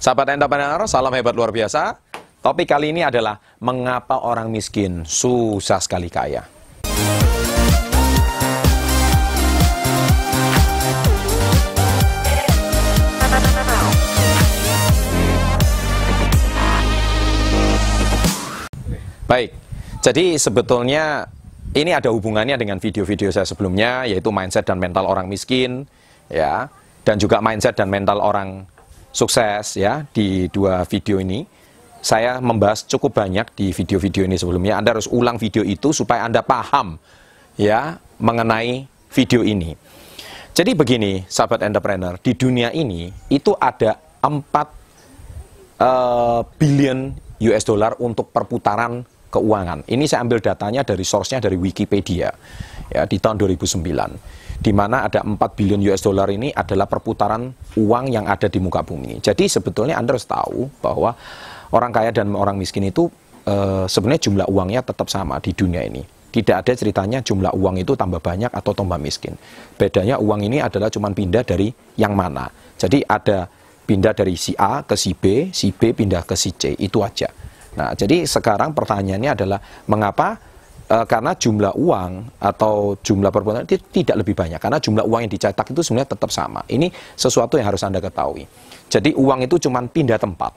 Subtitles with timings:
[0.00, 2.00] Sahabat entrepreneur, salam hebat luar biasa.
[2.40, 6.40] Topik kali ini adalah mengapa orang miskin susah sekali kaya.
[19.28, 19.52] Baik,
[20.00, 21.28] jadi sebetulnya
[21.76, 25.84] ini ada hubungannya dengan video-video saya sebelumnya, yaitu mindset dan mental orang miskin,
[26.32, 26.72] ya,
[27.04, 28.64] dan juga mindset dan mental orang
[29.10, 31.46] sukses, ya, di dua video ini.
[32.00, 34.80] Saya membahas cukup banyak di video-video ini sebelumnya.
[34.80, 36.96] Anda harus ulang video itu supaya Anda paham,
[37.60, 39.76] ya, mengenai video ini.
[40.56, 44.32] Jadi begini, sahabat entrepreneur, di dunia ini itu ada 4 uh,
[45.80, 49.86] eh, billion US dollar untuk perputaran keuangan.
[49.86, 52.28] Ini saya ambil datanya dari source-nya dari Wikipedia
[52.90, 57.48] ya di tahun 2009 di mana ada 4 billion US dollar ini adalah perputaran
[57.80, 59.24] uang yang ada di muka bumi.
[59.24, 61.16] Jadi sebetulnya Anda harus tahu bahwa
[61.72, 63.08] orang kaya dan orang miskin itu
[63.48, 66.04] e, sebenarnya jumlah uangnya tetap sama di dunia ini.
[66.30, 69.34] Tidak ada ceritanya jumlah uang itu tambah banyak atau tambah miskin.
[69.80, 72.52] Bedanya uang ini adalah cuma pindah dari yang mana.
[72.76, 73.48] Jadi ada
[73.88, 77.26] pindah dari si A ke si B, si B pindah ke si C, itu aja.
[77.74, 79.58] Nah, jadi sekarang pertanyaannya adalah
[79.90, 80.38] mengapa
[80.90, 85.32] e, karena jumlah uang atau jumlah perbuatan itu tidak lebih banyak karena jumlah uang yang
[85.32, 86.66] dicetak itu sebenarnya tetap sama.
[86.66, 88.44] Ini sesuatu yang harus Anda ketahui.
[88.90, 90.52] Jadi uang itu cuma pindah tempat.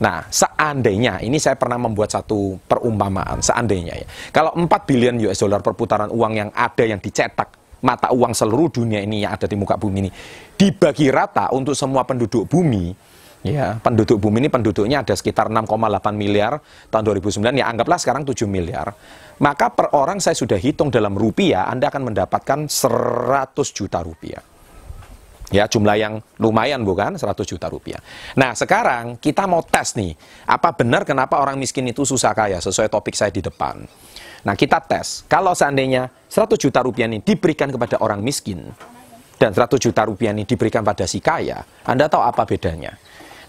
[0.00, 5.60] Nah, seandainya, ini saya pernah membuat satu perumpamaan, seandainya ya, kalau 4 bilion US dollar
[5.60, 7.52] perputaran uang yang ada yang dicetak,
[7.84, 10.10] mata uang seluruh dunia ini yang ada di muka bumi ini,
[10.56, 12.96] dibagi rata untuk semua penduduk bumi,
[13.40, 16.60] Ya, penduduk bumi ini penduduknya ada sekitar 6,8 miliar
[16.92, 18.92] tahun 2009, ya anggaplah sekarang 7 miliar.
[19.40, 24.44] Maka per orang saya sudah hitung dalam rupiah, Anda akan mendapatkan 100 juta rupiah.
[25.50, 27.16] Ya, jumlah yang lumayan bukan?
[27.16, 27.98] 100 juta rupiah.
[28.36, 30.12] Nah, sekarang kita mau tes nih,
[30.44, 33.82] apa benar kenapa orang miskin itu susah kaya sesuai topik saya di depan.
[34.44, 35.24] Nah, kita tes.
[35.26, 38.68] Kalau seandainya 100 juta rupiah ini diberikan kepada orang miskin,
[39.40, 42.92] dan 100 juta rupiah ini diberikan pada si kaya, Anda tahu apa bedanya?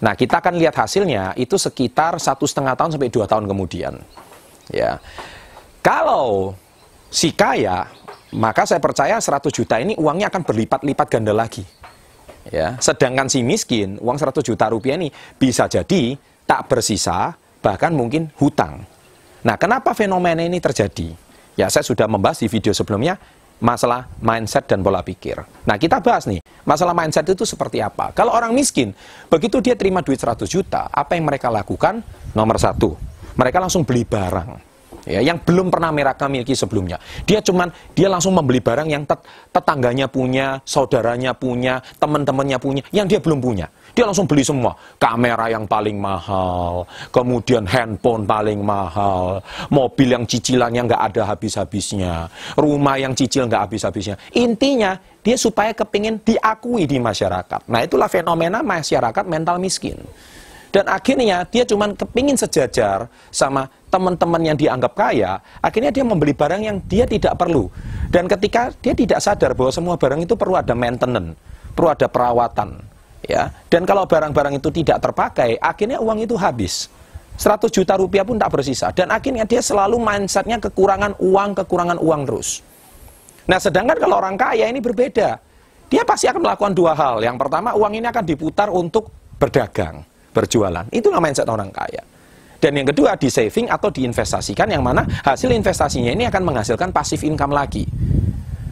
[0.02, 4.02] Nah, kita akan lihat hasilnya itu sekitar satu setengah tahun sampai dua tahun kemudian.
[4.74, 4.98] Ya,
[5.78, 6.58] kalau
[7.06, 7.86] si kaya,
[8.34, 11.62] maka saya percaya 100 juta ini uangnya akan berlipat-lipat ganda lagi.
[12.50, 16.18] Ya, sedangkan si miskin, uang 100 juta rupiah ini bisa jadi
[16.50, 18.82] tak bersisa, bahkan mungkin hutang.
[19.46, 21.14] Nah, kenapa fenomena ini terjadi?
[21.54, 23.14] Ya, saya sudah membahas di video sebelumnya
[23.62, 25.38] masalah mindset dan pola pikir.
[25.62, 28.10] Nah, kita bahas nih, masalah mindset itu seperti apa.
[28.10, 28.90] Kalau orang miskin,
[29.30, 32.02] begitu dia terima duit 100 juta, apa yang mereka lakukan?
[32.34, 32.98] Nomor satu,
[33.38, 34.71] mereka langsung beli barang
[35.06, 36.98] ya, yang belum pernah mereka miliki sebelumnya.
[37.26, 39.20] Dia cuman dia langsung membeli barang yang tet
[39.52, 43.68] tetangganya punya, saudaranya punya, teman-temannya punya, yang dia belum punya.
[43.92, 44.72] Dia langsung beli semua.
[44.96, 52.96] Kamera yang paling mahal, kemudian handphone paling mahal, mobil yang cicilannya nggak ada habis-habisnya, rumah
[52.96, 54.16] yang cicil nggak habis-habisnya.
[54.32, 57.68] Intinya dia supaya kepingin diakui di masyarakat.
[57.68, 60.00] Nah itulah fenomena masyarakat mental miskin.
[60.72, 66.64] Dan akhirnya dia cuma kepingin sejajar sama teman-teman yang dianggap kaya, akhirnya dia membeli barang
[66.64, 67.68] yang dia tidak perlu.
[68.08, 71.36] Dan ketika dia tidak sadar bahwa semua barang itu perlu ada maintenance,
[71.76, 72.80] perlu ada perawatan.
[73.28, 73.52] ya.
[73.68, 76.88] Dan kalau barang-barang itu tidak terpakai, akhirnya uang itu habis.
[77.36, 78.88] 100 juta rupiah pun tak bersisa.
[78.96, 82.64] Dan akhirnya dia selalu mindsetnya kekurangan uang, kekurangan uang terus.
[83.44, 85.36] Nah sedangkan kalau orang kaya ini berbeda.
[85.92, 87.20] Dia pasti akan melakukan dua hal.
[87.20, 90.88] Yang pertama uang ini akan diputar untuk berdagang berjualan.
[90.90, 92.02] Itulah mindset orang kaya.
[92.62, 97.26] Dan yang kedua di saving atau diinvestasikan yang mana hasil investasinya ini akan menghasilkan pasif
[97.26, 97.84] income lagi.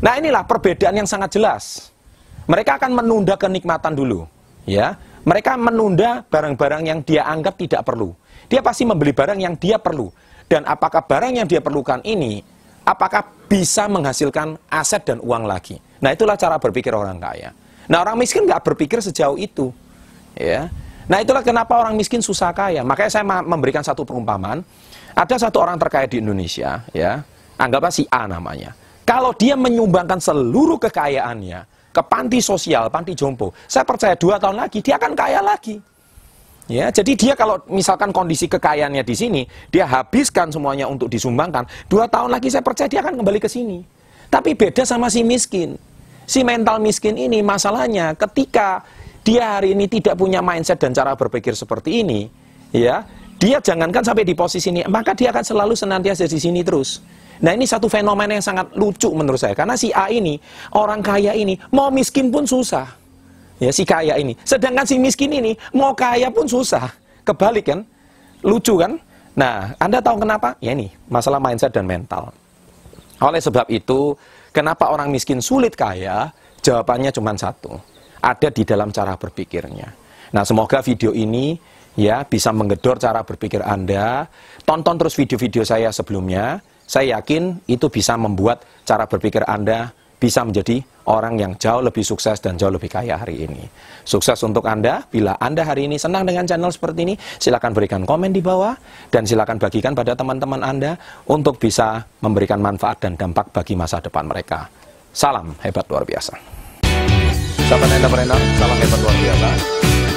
[0.00, 1.90] Nah inilah perbedaan yang sangat jelas.
[2.46, 4.30] Mereka akan menunda kenikmatan dulu,
[4.64, 4.94] ya.
[5.26, 8.16] Mereka menunda barang-barang yang dia anggap tidak perlu.
[8.48, 10.08] Dia pasti membeli barang yang dia perlu.
[10.50, 12.42] Dan apakah barang yang dia perlukan ini,
[12.82, 15.78] apakah bisa menghasilkan aset dan uang lagi?
[16.00, 17.52] Nah itulah cara berpikir orang kaya.
[17.86, 19.70] Nah orang miskin nggak berpikir sejauh itu,
[20.34, 20.70] ya.
[21.10, 22.86] Nah itulah kenapa orang miskin susah kaya.
[22.86, 24.62] Makanya saya memberikan satu perumpamaan.
[25.10, 27.18] Ada satu orang terkaya di Indonesia, ya,
[27.58, 28.70] anggaplah si A namanya.
[29.02, 34.78] Kalau dia menyumbangkan seluruh kekayaannya ke panti sosial, panti jompo, saya percaya dua tahun lagi
[34.78, 35.82] dia akan kaya lagi.
[36.70, 39.42] Ya, jadi dia kalau misalkan kondisi kekayaannya di sini,
[39.74, 43.82] dia habiskan semuanya untuk disumbangkan, dua tahun lagi saya percaya dia akan kembali ke sini.
[44.30, 45.74] Tapi beda sama si miskin.
[46.22, 48.86] Si mental miskin ini masalahnya ketika
[49.30, 52.26] dia hari ini tidak punya mindset dan cara berpikir seperti ini,
[52.74, 53.06] ya,
[53.38, 56.98] dia jangankan sampai di posisi ini, maka dia akan selalu senantiasa di sini terus.
[57.38, 60.34] Nah ini satu fenomena yang sangat lucu menurut saya, karena si A ini,
[60.74, 62.90] orang kaya ini, mau miskin pun susah.
[63.62, 64.34] Ya si kaya ini.
[64.42, 66.90] Sedangkan si miskin ini mau kaya pun susah.
[67.22, 67.86] Kebalik kan?
[68.42, 68.98] Lucu kan?
[69.38, 70.58] Nah, Anda tahu kenapa?
[70.58, 72.34] Ya ini, masalah mindset dan mental.
[73.22, 74.18] Oleh sebab itu,
[74.50, 76.34] kenapa orang miskin sulit kaya?
[76.66, 77.78] Jawabannya cuma satu.
[78.20, 79.88] Ada di dalam cara berpikirnya.
[80.30, 81.56] Nah, semoga video ini
[81.98, 84.28] ya bisa menggedor cara berpikir Anda.
[84.62, 86.60] Tonton terus video-video saya sebelumnya.
[86.86, 92.38] Saya yakin itu bisa membuat cara berpikir Anda bisa menjadi orang yang jauh lebih sukses
[92.44, 93.64] dan jauh lebih kaya hari ini.
[94.04, 95.08] Sukses untuk Anda.
[95.08, 98.76] Bila Anda hari ini senang dengan channel seperti ini, silakan berikan komen di bawah
[99.08, 101.00] dan silakan bagikan pada teman-teman Anda
[101.32, 104.68] untuk bisa memberikan manfaat dan dampak bagi masa depan mereka.
[105.10, 106.59] Salam hebat luar biasa.
[107.70, 109.48] Sahabat entrepreneur, salam hebat luar biasa.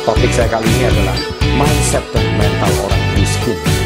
[0.10, 1.14] Topik saya kali ini adalah
[1.54, 3.83] mindset dan mental orang miskin.